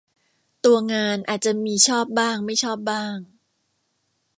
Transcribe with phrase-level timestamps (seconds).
[0.65, 3.15] ตัวงานอาจจะมีชอบบ้างไม่ชอบบ้าง